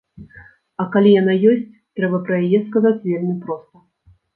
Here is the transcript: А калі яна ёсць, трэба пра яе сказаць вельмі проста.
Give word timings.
А 0.83 0.85
калі 0.95 1.11
яна 1.21 1.37
ёсць, 1.51 1.69
трэба 2.01 2.25
пра 2.31 2.43
яе 2.49 2.67
сказаць 2.67 2.99
вельмі 3.09 3.41
проста. 3.49 3.89